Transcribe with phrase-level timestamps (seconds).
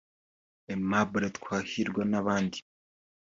[0.71, 2.57] Aimable Twahirwa n’abandi